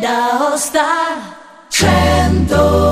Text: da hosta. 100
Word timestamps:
da 0.00 0.38
hosta. 0.38 0.84
100 1.70 2.87